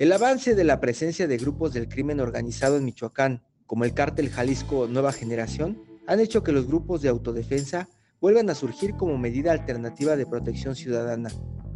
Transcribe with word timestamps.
El 0.00 0.12
avance 0.12 0.54
de 0.54 0.64
la 0.64 0.80
presencia 0.80 1.28
de 1.28 1.36
grupos 1.36 1.74
del 1.74 1.86
crimen 1.86 2.20
organizado 2.20 2.78
en 2.78 2.86
Michoacán, 2.86 3.42
como 3.66 3.84
el 3.84 3.92
cártel 3.92 4.30
Jalisco 4.30 4.86
Nueva 4.86 5.12
Generación, 5.12 5.84
han 6.06 6.20
hecho 6.20 6.42
que 6.42 6.52
los 6.52 6.66
grupos 6.66 7.02
de 7.02 7.10
autodefensa 7.10 7.86
vuelvan 8.18 8.48
a 8.48 8.54
surgir 8.54 8.94
como 8.94 9.18
medida 9.18 9.52
alternativa 9.52 10.16
de 10.16 10.24
protección 10.24 10.74
ciudadana. 10.74 11.28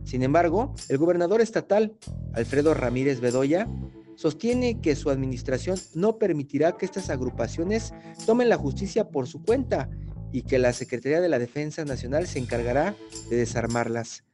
Sin 0.04 0.22
embargo, 0.22 0.74
el 0.88 0.96
gobernador 0.96 1.42
estatal, 1.42 1.98
Alfredo 2.32 2.72
Ramírez 2.72 3.20
Bedoya, 3.20 3.68
sostiene 4.14 4.80
que 4.80 4.96
su 4.96 5.10
administración 5.10 5.78
no 5.92 6.16
permitirá 6.16 6.78
que 6.78 6.86
estas 6.86 7.10
agrupaciones 7.10 7.92
tomen 8.24 8.48
la 8.48 8.56
justicia 8.56 9.10
por 9.10 9.26
su 9.26 9.42
cuenta 9.42 9.90
y 10.32 10.44
que 10.44 10.58
la 10.58 10.72
Secretaría 10.72 11.20
de 11.20 11.28
la 11.28 11.38
Defensa 11.38 11.84
Nacional 11.84 12.26
se 12.26 12.38
encargará 12.38 12.96
de 13.28 13.36
desarmarlas. 13.36 14.24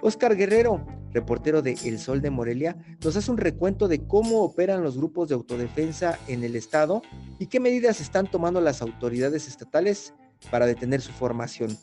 Oscar 0.00 0.36
Guerrero, 0.36 0.86
reportero 1.12 1.62
de 1.62 1.76
El 1.84 1.98
Sol 1.98 2.20
de 2.20 2.30
Morelia, 2.30 2.76
nos 3.02 3.16
hace 3.16 3.30
un 3.30 3.38
recuento 3.38 3.88
de 3.88 4.06
cómo 4.06 4.42
operan 4.42 4.82
los 4.82 4.96
grupos 4.96 5.28
de 5.28 5.34
autodefensa 5.34 6.18
en 6.28 6.44
el 6.44 6.54
estado 6.56 7.02
y 7.38 7.46
qué 7.46 7.60
medidas 7.60 8.00
están 8.00 8.30
tomando 8.30 8.60
las 8.60 8.82
autoridades 8.82 9.48
estatales 9.48 10.14
para 10.50 10.66
detener 10.66 11.00
su 11.00 11.12
formación. 11.12 11.76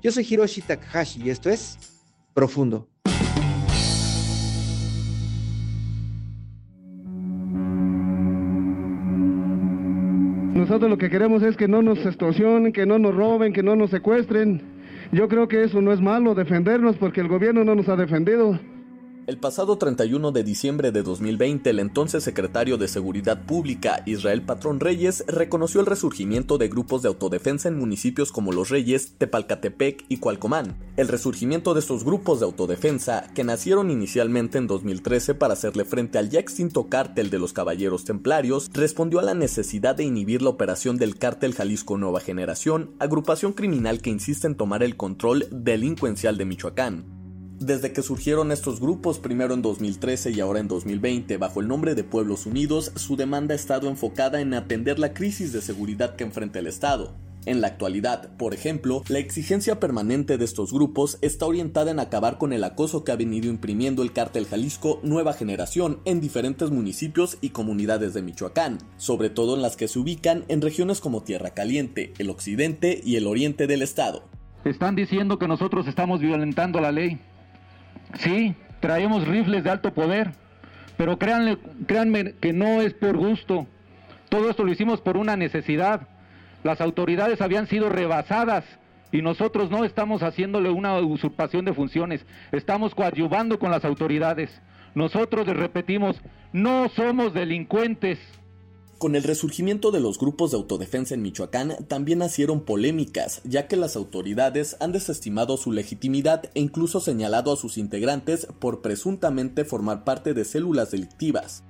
Yo 0.00 0.12
soy 0.12 0.26
Hiroshi 0.28 0.62
Takahashi 0.62 1.22
y 1.22 1.30
esto 1.30 1.50
es 1.50 1.78
Profundo. 2.34 2.88
Nosotros 10.54 10.90
lo 10.90 10.98
que 10.98 11.10
queremos 11.10 11.42
es 11.42 11.56
que 11.56 11.66
no 11.66 11.82
nos 11.82 12.04
extorsionen, 12.04 12.72
que 12.72 12.86
no 12.86 12.98
nos 12.98 13.14
roben, 13.14 13.52
que 13.52 13.62
no 13.62 13.74
nos 13.74 13.90
secuestren. 13.90 14.77
Yo 15.10 15.28
creo 15.28 15.48
que 15.48 15.64
eso 15.64 15.80
no 15.80 15.92
es 15.92 16.00
malo, 16.00 16.34
defendernos, 16.34 16.96
porque 16.96 17.20
el 17.20 17.28
gobierno 17.28 17.64
no 17.64 17.74
nos 17.74 17.88
ha 17.88 17.96
defendido. 17.96 18.58
El 19.28 19.36
pasado 19.36 19.76
31 19.76 20.32
de 20.32 20.42
diciembre 20.42 20.90
de 20.90 21.02
2020, 21.02 21.68
el 21.68 21.80
entonces 21.80 22.24
secretario 22.24 22.78
de 22.78 22.88
Seguridad 22.88 23.44
Pública, 23.44 24.02
Israel 24.06 24.40
Patrón 24.40 24.80
Reyes, 24.80 25.22
reconoció 25.28 25.80
el 25.80 25.86
resurgimiento 25.86 26.56
de 26.56 26.68
grupos 26.68 27.02
de 27.02 27.08
autodefensa 27.08 27.68
en 27.68 27.76
municipios 27.78 28.32
como 28.32 28.52
Los 28.52 28.70
Reyes, 28.70 29.18
Tepalcatepec 29.18 30.06
y 30.08 30.16
Cualcomán. 30.16 30.78
El 30.96 31.08
resurgimiento 31.08 31.74
de 31.74 31.80
estos 31.80 32.04
grupos 32.04 32.40
de 32.40 32.46
autodefensa, 32.46 33.26
que 33.34 33.44
nacieron 33.44 33.90
inicialmente 33.90 34.56
en 34.56 34.66
2013 34.66 35.34
para 35.34 35.52
hacerle 35.52 35.84
frente 35.84 36.16
al 36.16 36.30
ya 36.30 36.40
extinto 36.40 36.88
cártel 36.88 37.28
de 37.28 37.38
los 37.38 37.52
Caballeros 37.52 38.06
Templarios, 38.06 38.70
respondió 38.72 39.18
a 39.18 39.24
la 39.24 39.34
necesidad 39.34 39.94
de 39.94 40.04
inhibir 40.04 40.40
la 40.40 40.48
operación 40.48 40.96
del 40.96 41.18
cártel 41.18 41.52
Jalisco 41.52 41.98
Nueva 41.98 42.20
Generación, 42.20 42.94
agrupación 42.98 43.52
criminal 43.52 44.00
que 44.00 44.08
insiste 44.08 44.46
en 44.46 44.56
tomar 44.56 44.82
el 44.82 44.96
control 44.96 45.48
delincuencial 45.50 46.38
de 46.38 46.46
Michoacán. 46.46 47.17
Desde 47.60 47.92
que 47.92 48.02
surgieron 48.02 48.52
estos 48.52 48.78
grupos, 48.78 49.18
primero 49.18 49.52
en 49.52 49.62
2013 49.62 50.30
y 50.30 50.38
ahora 50.38 50.60
en 50.60 50.68
2020, 50.68 51.38
bajo 51.38 51.60
el 51.60 51.66
nombre 51.66 51.96
de 51.96 52.04
Pueblos 52.04 52.46
Unidos, 52.46 52.92
su 52.94 53.16
demanda 53.16 53.52
ha 53.52 53.56
estado 53.56 53.88
enfocada 53.88 54.40
en 54.40 54.54
atender 54.54 55.00
la 55.00 55.12
crisis 55.12 55.52
de 55.52 55.60
seguridad 55.60 56.14
que 56.14 56.22
enfrenta 56.22 56.60
el 56.60 56.68
Estado. 56.68 57.16
En 57.46 57.60
la 57.60 57.66
actualidad, 57.66 58.36
por 58.36 58.54
ejemplo, 58.54 59.02
la 59.08 59.18
exigencia 59.18 59.80
permanente 59.80 60.38
de 60.38 60.44
estos 60.44 60.72
grupos 60.72 61.18
está 61.20 61.46
orientada 61.46 61.90
en 61.90 61.98
acabar 61.98 62.38
con 62.38 62.52
el 62.52 62.62
acoso 62.62 63.02
que 63.02 63.10
ha 63.10 63.16
venido 63.16 63.48
imprimiendo 63.48 64.04
el 64.04 64.12
cártel 64.12 64.46
Jalisco 64.46 65.00
Nueva 65.02 65.32
Generación 65.32 65.98
en 66.04 66.20
diferentes 66.20 66.70
municipios 66.70 67.38
y 67.40 67.48
comunidades 67.48 68.14
de 68.14 68.22
Michoacán, 68.22 68.78
sobre 68.98 69.30
todo 69.30 69.56
en 69.56 69.62
las 69.62 69.76
que 69.76 69.88
se 69.88 69.98
ubican 69.98 70.44
en 70.46 70.62
regiones 70.62 71.00
como 71.00 71.24
Tierra 71.24 71.50
Caliente, 71.54 72.12
el 72.18 72.30
occidente 72.30 73.00
y 73.02 73.16
el 73.16 73.26
oriente 73.26 73.66
del 73.66 73.82
estado. 73.82 74.22
Están 74.64 74.94
diciendo 74.94 75.38
que 75.38 75.48
nosotros 75.48 75.88
estamos 75.88 76.20
violentando 76.20 76.80
la 76.80 76.92
ley. 76.92 77.18
Sí, 78.14 78.54
traemos 78.80 79.26
rifles 79.26 79.64
de 79.64 79.70
alto 79.70 79.92
poder, 79.92 80.32
pero 80.96 81.18
créanle, 81.18 81.58
créanme 81.86 82.34
que 82.40 82.52
no 82.52 82.80
es 82.80 82.94
por 82.94 83.16
gusto. 83.16 83.66
Todo 84.28 84.50
esto 84.50 84.64
lo 84.64 84.72
hicimos 84.72 85.00
por 85.00 85.16
una 85.16 85.36
necesidad. 85.36 86.08
Las 86.64 86.80
autoridades 86.80 87.40
habían 87.40 87.66
sido 87.66 87.88
rebasadas 87.88 88.64
y 89.10 89.22
nosotros 89.22 89.70
no 89.70 89.84
estamos 89.84 90.22
haciéndole 90.22 90.70
una 90.70 90.98
usurpación 90.98 91.64
de 91.64 91.72
funciones, 91.72 92.26
estamos 92.52 92.94
coadyuvando 92.94 93.58
con 93.58 93.70
las 93.70 93.84
autoridades. 93.84 94.50
Nosotros 94.94 95.46
les 95.46 95.56
repetimos, 95.56 96.20
no 96.52 96.88
somos 96.90 97.32
delincuentes. 97.32 98.18
Con 98.98 99.14
el 99.14 99.22
resurgimiento 99.22 99.92
de 99.92 100.00
los 100.00 100.18
grupos 100.18 100.50
de 100.50 100.56
autodefensa 100.56 101.14
en 101.14 101.22
Michoacán 101.22 101.86
también 101.86 102.18
nacieron 102.18 102.62
polémicas, 102.62 103.40
ya 103.44 103.68
que 103.68 103.76
las 103.76 103.94
autoridades 103.94 104.76
han 104.80 104.90
desestimado 104.90 105.56
su 105.56 105.70
legitimidad 105.70 106.50
e 106.54 106.60
incluso 106.60 106.98
señalado 106.98 107.52
a 107.52 107.56
sus 107.56 107.78
integrantes 107.78 108.48
por 108.58 108.82
presuntamente 108.82 109.64
formar 109.64 110.02
parte 110.02 110.34
de 110.34 110.44
células 110.44 110.90
delictivas. 110.90 111.62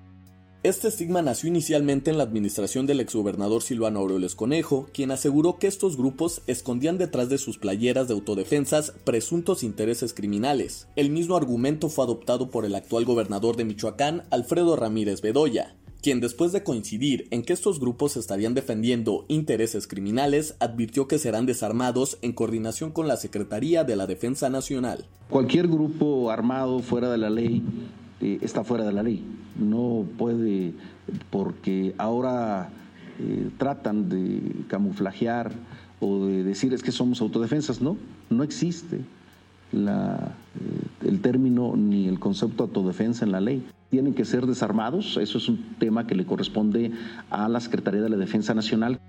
Este 0.62 0.88
estigma 0.88 1.20
nació 1.20 1.50
inicialmente 1.50 2.10
en 2.10 2.16
la 2.16 2.24
administración 2.24 2.86
del 2.86 3.00
exgobernador 3.00 3.62
Silvano 3.62 4.00
Aureoles 4.00 4.34
Conejo, 4.34 4.88
quien 4.94 5.10
aseguró 5.10 5.58
que 5.58 5.66
estos 5.66 5.98
grupos 5.98 6.40
escondían 6.46 6.96
detrás 6.96 7.28
de 7.28 7.36
sus 7.36 7.58
playeras 7.58 8.08
de 8.08 8.14
autodefensas 8.14 8.94
presuntos 9.04 9.62
intereses 9.62 10.14
criminales. 10.14 10.88
El 10.96 11.10
mismo 11.10 11.36
argumento 11.36 11.90
fue 11.90 12.06
adoptado 12.06 12.50
por 12.50 12.64
el 12.64 12.74
actual 12.74 13.04
gobernador 13.04 13.56
de 13.56 13.66
Michoacán, 13.66 14.24
Alfredo 14.30 14.76
Ramírez 14.76 15.20
Bedoya, 15.20 15.76
quien 16.02 16.20
después 16.20 16.52
de 16.52 16.62
coincidir 16.62 17.26
en 17.30 17.42
que 17.42 17.52
estos 17.52 17.80
grupos 17.80 18.16
estarían 18.16 18.54
defendiendo 18.54 19.24
intereses 19.28 19.86
criminales, 19.86 20.56
advirtió 20.60 21.08
que 21.08 21.18
serán 21.18 21.46
desarmados 21.46 22.18
en 22.22 22.32
coordinación 22.32 22.92
con 22.92 23.08
la 23.08 23.16
Secretaría 23.16 23.84
de 23.84 23.96
la 23.96 24.06
Defensa 24.06 24.48
Nacional. 24.48 25.06
Cualquier 25.28 25.66
grupo 25.66 26.30
armado 26.30 26.80
fuera 26.80 27.10
de 27.10 27.18
la 27.18 27.30
ley 27.30 27.62
eh, 28.20 28.38
está 28.42 28.64
fuera 28.64 28.84
de 28.84 28.92
la 28.92 29.02
ley. 29.02 29.24
No 29.58 30.04
puede, 30.16 30.72
porque 31.30 31.94
ahora 31.98 32.70
eh, 33.18 33.50
tratan 33.58 34.08
de 34.08 34.40
camuflajear 34.68 35.52
o 36.00 36.26
de 36.26 36.44
decir 36.44 36.72
es 36.74 36.82
que 36.82 36.92
somos 36.92 37.20
autodefensas. 37.20 37.80
No, 37.80 37.96
no 38.30 38.44
existe 38.44 39.00
la, 39.72 40.36
eh, 40.60 41.08
el 41.08 41.20
término 41.20 41.74
ni 41.76 42.06
el 42.06 42.20
concepto 42.20 42.64
autodefensa 42.64 43.24
en 43.24 43.32
la 43.32 43.40
ley 43.40 43.64
tienen 43.90 44.14
que 44.14 44.24
ser 44.24 44.46
desarmados. 44.46 45.16
Eso 45.16 45.38
es 45.38 45.48
un 45.48 45.76
tema 45.78 46.06
que 46.06 46.14
le 46.14 46.26
corresponde 46.26 46.92
a 47.30 47.48
la 47.48 47.60
Secretaría 47.60 48.02
de 48.02 48.10
la 48.10 48.16
Defensa 48.16 48.54
Nacional. 48.54 49.00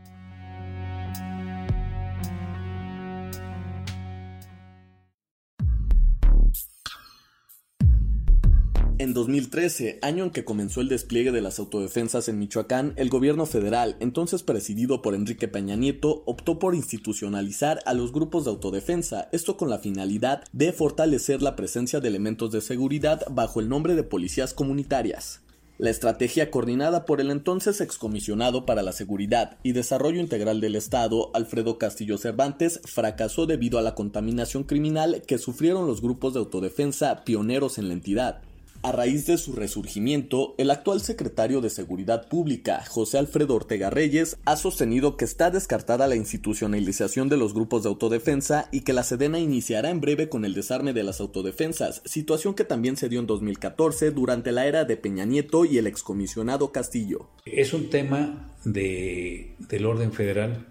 En 9.02 9.14
2013, 9.14 10.00
año 10.02 10.26
en 10.26 10.30
que 10.30 10.44
comenzó 10.44 10.82
el 10.82 10.90
despliegue 10.90 11.32
de 11.32 11.40
las 11.40 11.58
autodefensas 11.58 12.28
en 12.28 12.38
Michoacán, 12.38 12.92
el 12.98 13.08
gobierno 13.08 13.46
federal, 13.46 13.96
entonces 14.02 14.44
presidido 14.44 15.02
por 15.02 15.16
Enrique 15.16 15.48
Peña 15.48 15.78
Nieto, 15.78 16.22
optó 16.26 16.60
por 16.60 16.76
institucionalizar 16.76 17.80
a 17.86 17.94
los 17.94 18.12
grupos 18.12 18.44
de 18.44 18.52
autodefensa, 18.52 19.30
esto 19.32 19.56
con 19.56 19.70
la 19.70 19.80
finalidad 19.80 20.44
de 20.52 20.74
fortalecer 20.74 21.42
la 21.42 21.56
presencia 21.56 22.02
de 22.02 22.10
elementos 22.10 22.52
de 22.52 22.60
seguridad 22.60 23.24
bajo 23.32 23.62
el 23.62 23.70
nombre 23.70 23.96
de 23.96 24.04
policías 24.04 24.54
comunitarias. 24.54 25.44
La 25.78 25.92
estrategia 25.92 26.52
coordinada 26.52 27.06
por 27.06 27.22
el 27.22 27.32
entonces 27.32 27.80
excomisionado 27.80 28.66
para 28.66 28.84
la 28.84 28.92
Seguridad 28.92 29.60
y 29.64 29.72
Desarrollo 29.72 30.20
Integral 30.20 30.60
del 30.60 30.76
Estado, 30.76 31.32
Alfredo 31.34 31.78
Castillo 31.78 32.18
Cervantes, 32.18 32.82
fracasó 32.84 33.46
debido 33.46 33.80
a 33.80 33.82
la 33.82 33.96
contaminación 33.96 34.66
criminal 34.66 35.22
que 35.26 35.38
sufrieron 35.38 35.88
los 35.88 36.02
grupos 36.02 36.34
de 36.34 36.40
autodefensa 36.42 37.24
pioneros 37.24 37.78
en 37.78 37.88
la 37.88 37.94
entidad. 37.94 38.42
A 38.82 38.94
raíz 38.94 39.28
de 39.28 39.38
su 39.38 39.52
resurgimiento, 39.52 40.56
el 40.58 40.72
actual 40.72 41.02
secretario 41.02 41.60
de 41.60 41.70
Seguridad 41.70 42.30
Pública, 42.30 42.82
José 42.88 43.18
Alfredo 43.18 43.56
Ortega 43.56 43.90
Reyes, 43.90 44.38
ha 44.46 44.56
sostenido 44.56 45.18
que 45.18 45.26
está 45.26 45.52
descartada 45.52 46.08
la 46.08 46.16
institucionalización 46.16 47.28
de 47.28 47.36
los 47.36 47.54
grupos 47.54 47.84
de 47.84 47.90
autodefensa 47.90 48.70
y 48.72 48.82
que 48.82 48.94
la 48.94 49.04
Sedena 49.04 49.38
iniciará 49.38 49.90
en 49.90 50.00
breve 50.00 50.30
con 50.30 50.46
el 50.46 50.54
desarme 50.54 50.94
de 50.94 51.04
las 51.04 51.20
autodefensas, 51.20 52.02
situación 52.06 52.54
que 52.54 52.64
también 52.64 52.96
se 52.96 53.10
dio 53.10 53.20
en 53.20 53.28
2014 53.28 54.12
durante 54.12 54.54
la 54.54 54.66
era 54.66 54.86
de 54.86 54.96
Peña 54.96 55.26
Nieto 55.26 55.66
y 55.66 55.78
el 55.78 55.86
excomisionado 55.86 56.72
Castillo. 56.72 57.28
Es 57.46 57.74
un 57.74 57.90
tema 57.90 58.50
de, 58.64 59.56
del 59.60 59.86
orden 59.88 60.14
federal 60.14 60.68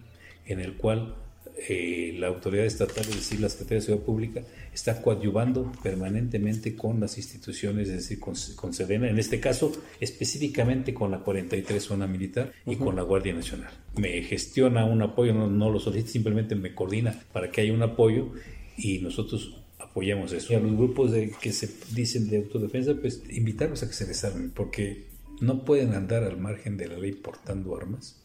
en 0.46 0.60
el 0.60 0.78
cual 0.78 1.14
eh, 1.60 2.14
la 2.18 2.28
autoridad 2.28 2.64
estatal, 2.64 3.04
es 3.08 3.16
decir, 3.16 3.40
la 3.40 3.48
Secretaría 3.48 3.80
de 3.80 3.86
Seguridad 3.86 4.06
Pública, 4.06 4.42
está 4.72 5.02
coadyuvando 5.02 5.72
permanentemente 5.82 6.76
con 6.76 7.00
las 7.00 7.16
instituciones, 7.16 7.88
es 7.88 7.94
decir, 7.94 8.20
con, 8.20 8.36
Sedena, 8.72 9.08
en 9.08 9.18
este 9.18 9.40
caso 9.40 9.72
específicamente 9.98 10.94
con 10.94 11.10
la 11.10 11.18
43 11.18 11.82
Zona 11.82 12.06
Militar 12.06 12.52
y 12.64 12.76
con 12.76 12.94
la 12.94 13.02
Guardia 13.02 13.34
Nacional. 13.34 13.72
Me 13.96 14.22
gestiona 14.22 14.84
un 14.84 15.02
apoyo, 15.02 15.34
no, 15.34 15.70
lo 15.70 15.80
solicita, 15.80 16.10
simplemente 16.10 16.54
me 16.54 16.74
coordina 16.74 17.20
para 17.32 17.50
que 17.50 17.62
haya 17.62 17.72
un 17.72 17.82
apoyo 17.82 18.30
y 18.76 18.98
nosotros 18.98 19.60
apoyamos 19.80 20.32
eso. 20.32 20.52
Y 20.52 20.56
a 20.56 20.60
los 20.60 20.76
grupos 20.76 21.10
de, 21.10 21.32
que 21.40 21.52
se 21.52 21.68
dicen 21.92 22.28
de 22.30 22.36
autodefensa, 22.36 22.94
pues 22.94 23.22
invitarlos 23.30 23.82
a 23.82 23.88
que 23.88 23.94
se 23.94 24.06
desarmen, 24.06 24.50
porque 24.50 25.06
no 25.40 25.64
pueden 25.64 25.94
andar 25.94 26.22
al 26.22 26.38
margen 26.38 26.76
de 26.76 26.86
la 26.86 26.98
ley 26.98 27.12
portando 27.12 27.76
armas 27.76 28.16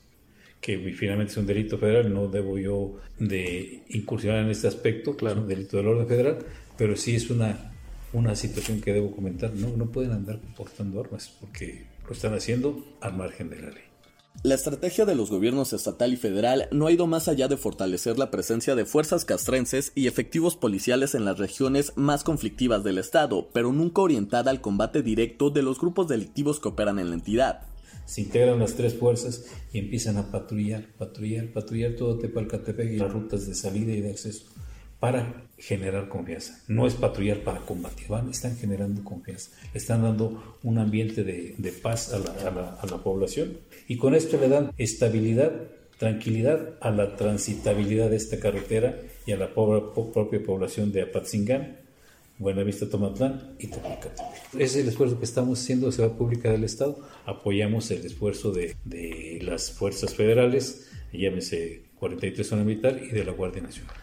que 0.64 0.78
finalmente 0.98 1.34
es 1.34 1.38
un 1.38 1.46
delito 1.46 1.78
federal, 1.78 2.12
no 2.12 2.30
debo 2.30 2.58
yo 2.58 2.96
de 3.20 3.84
incursionar 3.90 4.46
en 4.46 4.50
este 4.50 4.70
aspecto, 4.70 5.18
claro, 5.18 5.42
un 5.42 5.48
delito 5.48 5.76
del 5.76 5.88
orden 5.88 6.08
federal, 6.08 6.38
pero 6.78 6.96
sí 6.96 7.16
es 7.16 7.30
una, 7.30 7.74
una 8.14 8.34
situación 8.34 8.80
que 8.80 8.94
debo 8.94 9.12
comentar. 9.12 9.54
No, 9.54 9.76
no 9.76 9.92
pueden 9.92 10.14
andar 10.14 10.40
portando 10.56 11.02
armas 11.02 11.36
porque 11.42 11.84
lo 12.08 12.14
están 12.14 12.34
haciendo 12.34 12.82
al 13.02 13.18
margen 13.18 13.50
de 13.50 13.60
la 13.60 13.72
ley. 13.72 13.84
La 14.42 14.56
estrategia 14.56 15.06
de 15.06 15.16
los 15.16 15.30
gobiernos 15.30 15.74
estatal 15.74 16.14
y 16.14 16.18
federal 16.18 16.70
no 16.72 16.88
ha 16.88 16.92
ido 16.94 17.08
más 17.08 17.28
allá 17.28 17.50
de 17.50 17.58
fortalecer 17.58 18.18
la 18.18 18.32
presencia 18.32 18.74
de 18.74 18.86
fuerzas 18.86 19.26
castrenses 19.26 19.92
y 19.96 20.08
efectivos 20.08 20.56
policiales 20.56 21.14
en 21.14 21.26
las 21.26 21.40
regiones 21.40 21.92
más 21.98 22.24
conflictivas 22.24 22.86
del 22.86 23.00
Estado, 23.00 23.50
pero 23.54 23.74
nunca 23.74 24.02
orientada 24.02 24.50
al 24.50 24.62
combate 24.62 25.04
directo 25.04 25.50
de 25.50 25.62
los 25.62 25.78
grupos 25.78 26.08
delictivos 26.08 26.62
que 26.62 26.70
operan 26.70 27.00
en 27.00 27.10
la 27.10 27.16
entidad 27.16 27.73
se 28.06 28.22
integran 28.22 28.60
las 28.60 28.76
tres 28.76 28.96
fuerzas 28.96 29.46
y 29.72 29.80
empiezan 29.80 30.18
a 30.18 30.32
patrullar, 30.32 30.86
patrullar, 30.98 31.48
patrullar 31.48 31.94
todo 31.94 32.18
Tepalcatepec 32.20 32.92
y 32.92 32.98
las 32.98 33.12
rutas 33.12 33.48
de 33.48 33.56
salida 33.56 33.94
y 33.94 34.02
de 34.02 34.12
acceso 34.12 34.46
para 35.00 35.48
generar 35.58 36.08
confianza. 36.08 36.62
No 36.70 36.88
es 36.88 36.94
patrullar 36.94 37.40
para 37.40 37.60
combatir, 37.60 38.08
van, 38.08 38.30
están 38.30 38.56
generando 38.56 39.04
confianza, 39.04 39.52
están 39.74 40.02
dando 40.02 40.58
un 40.64 40.78
ambiente 40.78 41.26
de, 41.26 41.74
paz 41.82 42.14
a 42.14 42.20
la, 42.20 43.04
población 43.04 43.58
y 43.90 43.98
con 43.98 44.16
esto 44.16 44.40
le 44.40 44.48
dan 44.48 44.72
estabilidad, 44.78 45.52
tranquilidad 45.98 46.78
a 46.80 46.90
la 46.92 47.18
transitabilidad 47.18 48.10
de 48.10 48.16
esta 48.16 48.40
carretera 48.40 48.98
y 49.26 49.34
a 49.34 49.38
la 49.38 49.54
propia 49.54 50.42
población 50.42 50.94
de 50.94 51.02
Apatzingán 51.02 51.84
Buenavista 52.40 52.90
Tomatlán 52.90 53.56
y 53.60 53.68
Tepalcatepec. 53.68 54.56
Es 54.60 54.76
el 54.76 54.88
esfuerzo 54.88 55.20
que 55.20 55.26
estamos 55.26 55.62
haciendo 55.62 55.86
de 55.86 55.92
Seguridad 55.92 56.18
Pública 56.18 56.52
del 56.52 56.64
Estado. 56.64 57.00
Apoyamos 57.26 57.92
el 57.92 58.06
esfuerzo 58.06 58.52
de, 58.52 58.76
de 58.86 59.40
las 59.44 59.72
fuerzas 59.72 60.16
federales, 60.16 60.90
llámese 61.12 61.84
43 62.00 62.48
Zona 62.48 62.64
Militar 62.64 63.00
y 63.02 63.10
de 63.10 63.24
la 63.24 63.32
Guardia 63.32 63.62
Nacional. 63.62 63.96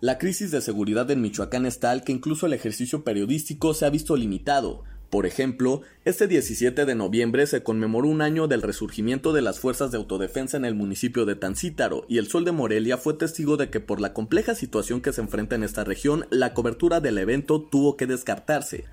La 0.00 0.18
crisis 0.18 0.50
de 0.50 0.62
seguridad 0.62 1.10
en 1.10 1.20
Michoacán 1.20 1.66
es 1.66 1.78
tal 1.78 2.04
que 2.04 2.12
incluso 2.12 2.46
el 2.46 2.54
ejercicio 2.54 3.04
periodístico 3.04 3.74
se 3.74 3.84
ha 3.84 3.90
visto 3.90 4.16
limitado. 4.16 4.84
Por 5.10 5.26
ejemplo, 5.26 5.82
este 6.04 6.28
17 6.28 6.84
de 6.86 6.94
noviembre 6.94 7.44
se 7.48 7.64
conmemoró 7.64 8.06
un 8.06 8.22
año 8.22 8.46
del 8.46 8.62
resurgimiento 8.62 9.32
de 9.32 9.42
las 9.42 9.58
fuerzas 9.58 9.90
de 9.90 9.98
autodefensa 9.98 10.56
en 10.56 10.64
el 10.64 10.76
municipio 10.76 11.26
de 11.26 11.34
Tancítaro, 11.34 12.06
y 12.08 12.18
el 12.18 12.28
Sol 12.28 12.44
de 12.44 12.52
Morelia 12.52 12.96
fue 12.96 13.14
testigo 13.14 13.56
de 13.56 13.70
que 13.70 13.80
por 13.80 14.00
la 14.00 14.14
compleja 14.14 14.54
situación 14.54 15.00
que 15.00 15.12
se 15.12 15.20
enfrenta 15.20 15.56
en 15.56 15.64
esta 15.64 15.82
región, 15.82 16.26
la 16.30 16.54
cobertura 16.54 17.00
del 17.00 17.18
evento 17.18 17.60
tuvo 17.60 17.96
que 17.96 18.06
descartarse. 18.06 18.84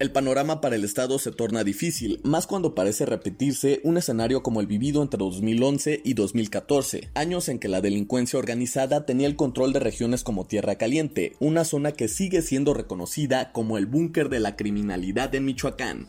El 0.00 0.12
panorama 0.12 0.62
para 0.62 0.76
el 0.76 0.84
Estado 0.84 1.18
se 1.18 1.30
torna 1.30 1.62
difícil, 1.62 2.22
más 2.24 2.46
cuando 2.46 2.74
parece 2.74 3.04
repetirse 3.04 3.82
un 3.84 3.98
escenario 3.98 4.42
como 4.42 4.62
el 4.62 4.66
vivido 4.66 5.02
entre 5.02 5.18
2011 5.18 6.00
y 6.02 6.14
2014, 6.14 7.10
años 7.12 7.50
en 7.50 7.58
que 7.58 7.68
la 7.68 7.82
delincuencia 7.82 8.38
organizada 8.38 9.04
tenía 9.04 9.26
el 9.26 9.36
control 9.36 9.74
de 9.74 9.80
regiones 9.80 10.24
como 10.24 10.46
Tierra 10.46 10.76
Caliente, 10.76 11.36
una 11.38 11.66
zona 11.66 11.92
que 11.92 12.08
sigue 12.08 12.40
siendo 12.40 12.72
reconocida 12.72 13.52
como 13.52 13.76
el 13.76 13.84
búnker 13.84 14.30
de 14.30 14.40
la 14.40 14.56
criminalidad 14.56 15.34
en 15.34 15.44
Michoacán. 15.44 16.08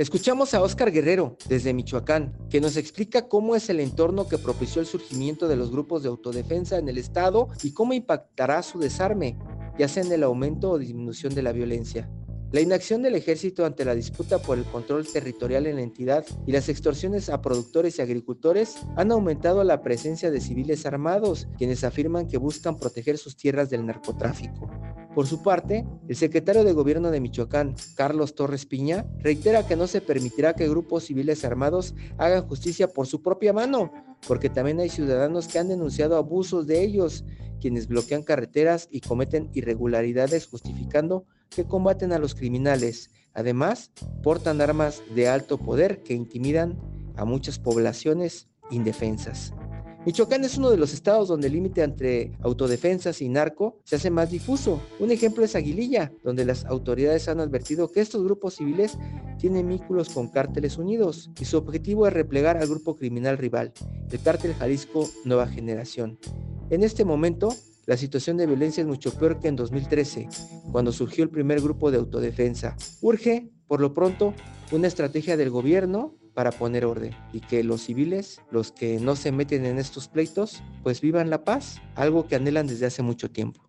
Escuchamos 0.00 0.54
a 0.54 0.62
Óscar 0.62 0.92
Guerrero 0.92 1.36
desde 1.46 1.74
Michoacán, 1.74 2.32
que 2.48 2.62
nos 2.62 2.78
explica 2.78 3.28
cómo 3.28 3.54
es 3.54 3.68
el 3.68 3.80
entorno 3.80 4.26
que 4.26 4.38
propició 4.38 4.80
el 4.80 4.86
surgimiento 4.86 5.46
de 5.46 5.56
los 5.56 5.70
grupos 5.70 6.02
de 6.02 6.08
autodefensa 6.08 6.78
en 6.78 6.88
el 6.88 6.96
Estado 6.96 7.48
y 7.62 7.74
cómo 7.74 7.92
impactará 7.92 8.62
su 8.62 8.78
desarme, 8.78 9.36
ya 9.78 9.88
sea 9.88 10.02
en 10.02 10.10
el 10.10 10.22
aumento 10.22 10.70
o 10.70 10.78
disminución 10.78 11.34
de 11.34 11.42
la 11.42 11.52
violencia. 11.52 12.10
La 12.50 12.62
inacción 12.62 13.02
del 13.02 13.14
ejército 13.14 13.66
ante 13.66 13.84
la 13.84 13.94
disputa 13.94 14.38
por 14.38 14.56
el 14.56 14.64
control 14.64 15.06
territorial 15.06 15.66
en 15.66 15.76
la 15.76 15.82
entidad 15.82 16.24
y 16.46 16.52
las 16.52 16.70
extorsiones 16.70 17.28
a 17.28 17.42
productores 17.42 17.98
y 17.98 18.02
agricultores 18.02 18.76
han 18.96 19.12
aumentado 19.12 19.62
la 19.64 19.82
presencia 19.82 20.30
de 20.30 20.40
civiles 20.40 20.86
armados, 20.86 21.46
quienes 21.58 21.84
afirman 21.84 22.26
que 22.26 22.38
buscan 22.38 22.78
proteger 22.78 23.18
sus 23.18 23.36
tierras 23.36 23.68
del 23.68 23.84
narcotráfico. 23.84 24.70
Por 25.14 25.26
su 25.26 25.42
parte, 25.42 25.84
el 26.08 26.14
secretario 26.14 26.62
de 26.62 26.72
Gobierno 26.72 27.10
de 27.10 27.20
Michoacán, 27.20 27.74
Carlos 27.96 28.36
Torres 28.36 28.64
Piña, 28.64 29.06
reitera 29.18 29.66
que 29.66 29.74
no 29.74 29.88
se 29.88 30.00
permitirá 30.00 30.54
que 30.54 30.68
grupos 30.68 31.04
civiles 31.04 31.44
armados 31.44 31.94
hagan 32.16 32.46
justicia 32.46 32.86
por 32.86 33.08
su 33.08 33.20
propia 33.20 33.52
mano, 33.52 33.92
porque 34.28 34.48
también 34.48 34.78
hay 34.78 34.88
ciudadanos 34.88 35.48
que 35.48 35.58
han 35.58 35.68
denunciado 35.68 36.16
abusos 36.16 36.68
de 36.68 36.84
ellos, 36.84 37.24
quienes 37.60 37.88
bloquean 37.88 38.22
carreteras 38.22 38.86
y 38.90 39.00
cometen 39.00 39.50
irregularidades 39.52 40.46
justificando 40.46 41.24
que 41.48 41.64
combaten 41.64 42.12
a 42.12 42.18
los 42.18 42.36
criminales. 42.36 43.10
Además, 43.34 43.90
portan 44.22 44.60
armas 44.60 45.02
de 45.14 45.28
alto 45.28 45.58
poder 45.58 46.04
que 46.04 46.14
intimidan 46.14 46.78
a 47.16 47.24
muchas 47.24 47.58
poblaciones 47.58 48.48
indefensas. 48.70 49.52
Michoacán 50.06 50.42
es 50.44 50.56
uno 50.56 50.70
de 50.70 50.78
los 50.78 50.94
estados 50.94 51.28
donde 51.28 51.48
el 51.48 51.52
límite 51.52 51.82
entre 51.82 52.32
autodefensas 52.40 53.20
y 53.20 53.28
narco 53.28 53.76
se 53.84 53.96
hace 53.96 54.08
más 54.08 54.30
difuso. 54.30 54.80
Un 54.98 55.10
ejemplo 55.10 55.44
es 55.44 55.54
Aguililla, 55.54 56.10
donde 56.24 56.46
las 56.46 56.64
autoridades 56.64 57.28
han 57.28 57.38
advertido 57.38 57.92
que 57.92 58.00
estos 58.00 58.24
grupos 58.24 58.54
civiles 58.54 58.96
tienen 59.38 59.68
vínculos 59.68 60.08
con 60.08 60.28
cárteles 60.28 60.78
unidos 60.78 61.30
y 61.38 61.44
su 61.44 61.58
objetivo 61.58 62.06
es 62.06 62.14
replegar 62.14 62.56
al 62.56 62.66
grupo 62.66 62.96
criminal 62.96 63.36
rival, 63.36 63.74
el 64.10 64.22
cártel 64.22 64.54
Jalisco 64.54 65.06
Nueva 65.26 65.46
Generación. 65.46 66.18
En 66.70 66.82
este 66.82 67.04
momento, 67.04 67.54
la 67.84 67.98
situación 67.98 68.38
de 68.38 68.46
violencia 68.46 68.80
es 68.80 68.86
mucho 68.86 69.12
peor 69.12 69.38
que 69.38 69.48
en 69.48 69.56
2013, 69.56 70.28
cuando 70.72 70.92
surgió 70.92 71.24
el 71.24 71.30
primer 71.30 71.60
grupo 71.60 71.90
de 71.90 71.98
autodefensa. 71.98 72.74
Urge, 73.02 73.50
por 73.66 73.80
lo 73.80 73.92
pronto, 73.92 74.32
una 74.72 74.86
estrategia 74.86 75.36
del 75.36 75.50
gobierno 75.50 76.14
para 76.40 76.52
poner 76.52 76.86
orden 76.86 77.14
y 77.34 77.40
que 77.40 77.62
los 77.62 77.82
civiles, 77.82 78.40
los 78.50 78.72
que 78.72 78.98
no 78.98 79.14
se 79.14 79.30
meten 79.30 79.66
en 79.66 79.76
estos 79.76 80.08
pleitos, 80.08 80.62
pues 80.82 81.02
vivan 81.02 81.28
la 81.28 81.44
paz, 81.44 81.82
algo 81.96 82.26
que 82.26 82.34
anhelan 82.34 82.66
desde 82.66 82.86
hace 82.86 83.02
mucho 83.02 83.30
tiempo. 83.30 83.68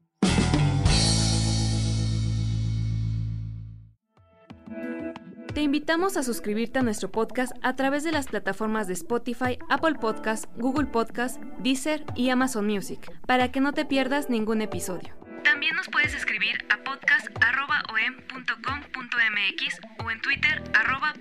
Te 5.54 5.62
invitamos 5.62 6.16
a 6.16 6.24
suscribirte 6.24 6.80
a 6.80 6.82
nuestro 6.82 7.12
podcast 7.12 7.52
a 7.62 7.76
través 7.76 8.06
de 8.06 8.14
las 8.14 8.28
plataformas 8.28 8.88
de 8.88 8.94
Spotify, 8.94 9.58
Apple 9.70 9.96
Podcast, 10.00 10.46
Google 10.56 10.88
Podcast, 10.88 11.44
Deezer 11.60 12.06
y 12.16 12.30
Amazon 12.30 12.68
Music, 12.68 13.12
para 13.28 13.52
que 13.52 13.60
no 13.60 13.74
te 13.74 13.84
pierdas 13.84 14.30
ningún 14.30 14.62
episodio. 14.62 15.14
También 15.44 15.76
nos 15.76 15.90
puedes 15.90 16.16
escribir 16.16 16.66
a 16.70 16.82
podcast.om.com.mx 16.86 19.82
o 20.06 20.10
en 20.10 20.22
Twitter 20.22 20.64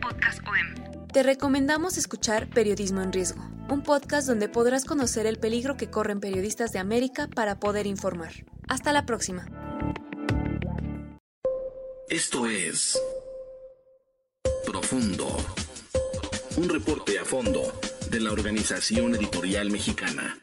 podcastom. 0.00 0.89
Te 1.12 1.24
recomendamos 1.24 1.98
escuchar 1.98 2.48
Periodismo 2.50 3.02
en 3.02 3.12
Riesgo, 3.12 3.42
un 3.68 3.82
podcast 3.82 4.28
donde 4.28 4.48
podrás 4.48 4.84
conocer 4.84 5.26
el 5.26 5.40
peligro 5.40 5.76
que 5.76 5.90
corren 5.90 6.20
periodistas 6.20 6.70
de 6.70 6.78
América 6.78 7.26
para 7.26 7.58
poder 7.58 7.88
informar. 7.88 8.30
Hasta 8.68 8.92
la 8.92 9.06
próxima. 9.06 9.44
Esto 12.08 12.46
es 12.46 12.96
Profundo, 14.64 15.26
un 16.56 16.68
reporte 16.68 17.18
a 17.18 17.24
fondo 17.24 17.60
de 18.08 18.20
la 18.20 18.30
Organización 18.30 19.16
Editorial 19.16 19.68
Mexicana. 19.68 20.38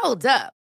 Hold 0.00 0.26
up. 0.26 0.63